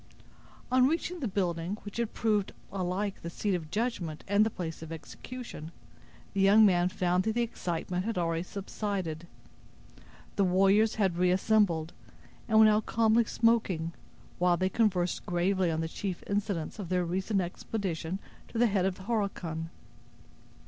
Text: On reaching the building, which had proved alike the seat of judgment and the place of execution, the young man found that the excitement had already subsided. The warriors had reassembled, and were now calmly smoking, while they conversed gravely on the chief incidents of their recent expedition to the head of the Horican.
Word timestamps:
On 0.71 0.87
reaching 0.87 1.19
the 1.19 1.27
building, 1.27 1.77
which 1.83 1.97
had 1.97 2.11
proved 2.15 2.53
alike 2.71 3.21
the 3.21 3.29
seat 3.29 3.53
of 3.53 3.69
judgment 3.69 4.23
and 4.27 4.43
the 4.43 4.49
place 4.49 4.81
of 4.81 4.91
execution, 4.91 5.71
the 6.33 6.41
young 6.41 6.65
man 6.65 6.89
found 6.89 7.23
that 7.23 7.33
the 7.35 7.43
excitement 7.43 8.03
had 8.03 8.17
already 8.17 8.41
subsided. 8.41 9.27
The 10.37 10.43
warriors 10.43 10.95
had 10.95 11.17
reassembled, 11.17 11.93
and 12.47 12.57
were 12.57 12.65
now 12.65 12.81
calmly 12.81 13.25
smoking, 13.25 13.93
while 14.39 14.57
they 14.57 14.69
conversed 14.69 15.23
gravely 15.27 15.69
on 15.69 15.81
the 15.81 15.87
chief 15.87 16.23
incidents 16.25 16.79
of 16.79 16.89
their 16.89 17.05
recent 17.05 17.39
expedition 17.39 18.17
to 18.47 18.57
the 18.57 18.65
head 18.65 18.85
of 18.87 18.95
the 18.95 19.03
Horican. 19.03 19.69